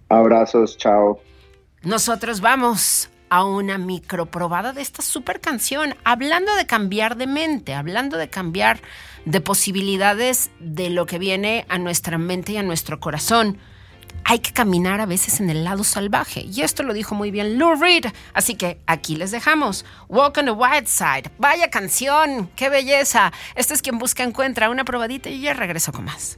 [0.09, 1.21] Abrazos, chao.
[1.83, 8.17] Nosotros vamos a una microprobada de esta super canción, hablando de cambiar de mente, hablando
[8.17, 8.79] de cambiar
[9.25, 13.57] de posibilidades de lo que viene a nuestra mente y a nuestro corazón
[14.23, 16.41] hay que caminar a veces en el lado salvaje.
[16.41, 18.05] Y esto lo dijo muy bien Lou Reed.
[18.33, 19.85] Así que aquí les dejamos.
[20.09, 21.31] Walk on the Wild Side.
[21.37, 22.49] Vaya canción.
[22.55, 23.31] Qué belleza.
[23.55, 26.37] Esto es quien busca encuentra una probadita y ya regreso con más.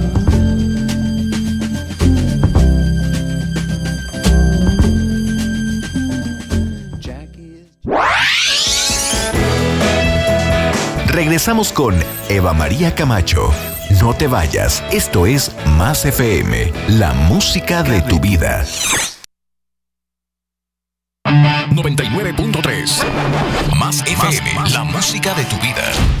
[11.31, 11.95] Regresamos con
[12.27, 13.53] Eva María Camacho.
[14.01, 18.65] No te vayas, esto es Más FM, la música de tu vida.
[21.23, 26.20] 99.3 Más FM, la música de tu vida.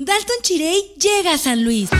[0.00, 1.90] Dalton Chirey llega a San Luis.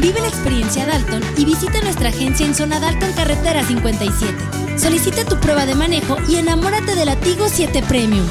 [0.00, 4.34] Vive la experiencia Dalton y visita nuestra agencia en Zona Dalton Carretera 57.
[4.76, 8.26] Solicita tu prueba de manejo y enamórate de la Tigo 7 Premium.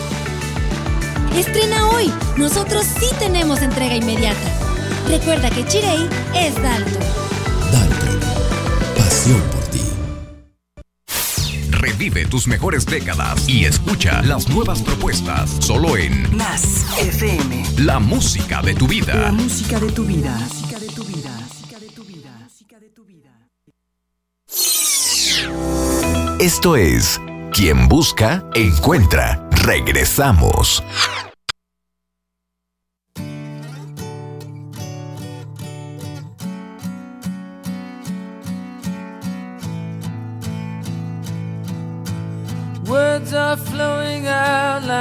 [1.38, 2.12] Estrena hoy.
[2.36, 4.52] Nosotros sí tenemos entrega inmediata.
[5.08, 7.04] Recuerda que Chirey es Dalton.
[7.72, 8.20] Dalton.
[8.98, 9.57] Pasión.
[11.88, 17.64] Revive tus mejores décadas y escucha las nuevas propuestas solo en Más FM.
[17.78, 19.16] La música de tu vida.
[19.16, 20.38] La música de tu vida.
[26.40, 27.22] Esto es
[27.54, 29.48] Quien Busca, Encuentra.
[29.64, 30.84] Regresamos.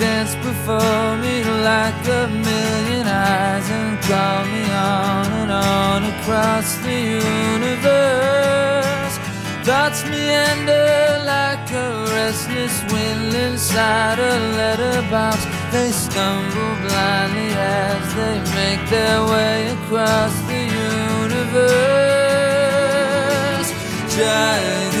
[0.00, 7.00] Dance before me like a million eyes and call me on and on across the
[7.52, 9.16] universe.
[9.66, 15.36] Thoughts meander like a restless wind inside a letterbox.
[15.70, 20.60] They stumble blindly as they make their way across the
[20.96, 21.70] universe.
[24.16, 25.00] Giant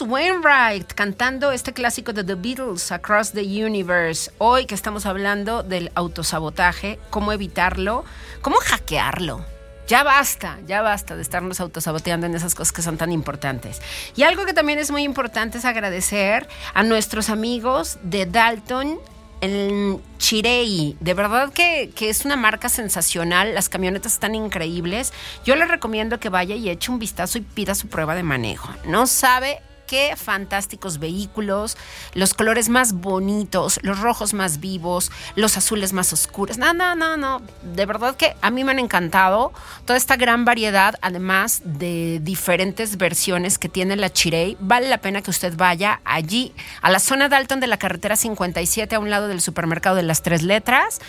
[0.00, 4.30] Wainwright cantando este clásico de The Beatles, Across the Universe.
[4.38, 8.04] Hoy que estamos hablando del autosabotaje, cómo evitarlo,
[8.42, 9.44] cómo hackearlo.
[9.86, 13.82] Ya basta, ya basta de estarnos autosaboteando en esas cosas que son tan importantes.
[14.16, 18.98] Y algo que también es muy importante es agradecer a nuestros amigos de Dalton
[19.42, 20.96] en Chirei.
[21.00, 23.54] De verdad que, que es una marca sensacional.
[23.54, 25.12] Las camionetas están increíbles.
[25.44, 28.70] Yo les recomiendo que vaya y eche un vistazo y pida su prueba de manejo.
[28.86, 29.60] No sabe
[29.94, 31.76] qué fantásticos vehículos,
[32.14, 36.58] los colores más bonitos, los rojos más vivos, los azules más oscuros.
[36.58, 37.42] No, no, no, no.
[37.62, 39.52] De verdad que a mí me han encantado
[39.84, 44.56] toda esta gran variedad, además de diferentes versiones que tiene la Chirei.
[44.58, 48.96] Vale la pena que usted vaya allí a la zona Dalton de la carretera 57
[48.96, 51.00] a un lado del supermercado de las tres letras.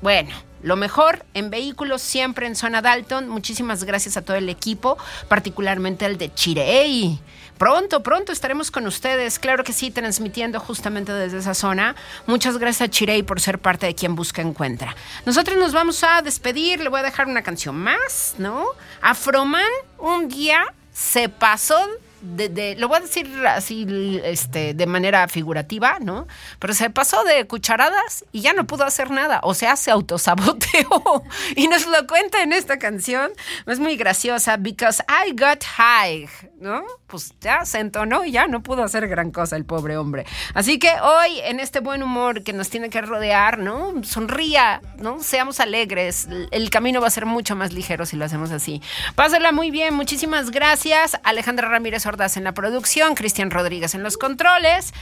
[0.00, 0.30] Bueno,
[0.64, 3.28] lo mejor en vehículos siempre en zona Dalton.
[3.28, 4.96] Muchísimas gracias a todo el equipo,
[5.28, 7.20] particularmente el de Chirei.
[7.58, 11.94] Pronto, pronto estaremos con ustedes, claro que sí, transmitiendo justamente desde esa zona.
[12.26, 14.96] Muchas gracias a Chirei por ser parte de quien busca encuentra.
[15.24, 18.66] Nosotros nos vamos a despedir, le voy a dejar una canción más, ¿no?
[19.00, 19.62] Afroman
[19.98, 21.78] un día se pasó
[22.24, 23.86] de, de- lo voy a decir así
[24.24, 26.26] este, de manera figurativa, ¿no?
[26.58, 31.22] Pero se pasó de cucharadas y ya no pudo hacer nada, o sea, se autosaboteó
[31.56, 33.30] y nos lo cuenta en esta canción.
[33.66, 36.28] Es muy graciosa, because I got high,
[36.60, 36.82] ¿no?
[37.06, 40.24] Pues ya se entonó y ya no pudo hacer gran cosa el pobre hombre.
[40.54, 44.02] Así que hoy, en este buen humor que nos tiene que rodear, ¿no?
[44.04, 45.22] Sonría, ¿no?
[45.22, 46.26] Seamos alegres.
[46.50, 48.82] El camino va a ser mucho más ligero si lo hacemos así.
[49.14, 51.18] Pásala muy bien, muchísimas gracias.
[51.22, 54.94] Alejandra Ramírez En la producción, Cristian Rodríguez en los controles.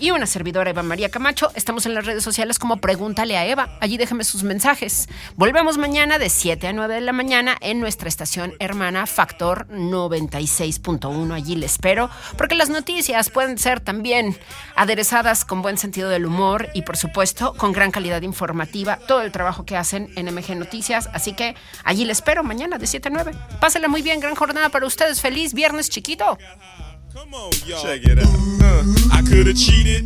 [0.00, 1.50] Y una servidora, Eva María Camacho.
[1.54, 3.76] Estamos en las redes sociales como Pregúntale a Eva.
[3.82, 5.10] Allí déjeme sus mensajes.
[5.36, 11.34] Volvemos mañana de 7 a 9 de la mañana en nuestra estación hermana Factor 96.1.
[11.34, 14.38] Allí le espero, porque las noticias pueden ser también
[14.74, 18.98] aderezadas con buen sentido del humor y, por supuesto, con gran calidad informativa.
[19.06, 21.10] Todo el trabajo que hacen en MG Noticias.
[21.12, 23.32] Así que allí le espero mañana de 7 a 9.
[23.60, 25.20] Pásela muy bien, gran jornada para ustedes.
[25.20, 26.38] Feliz viernes chiquito.
[27.82, 28.26] Check it out.
[28.62, 29.90] Uh, I could have cheated.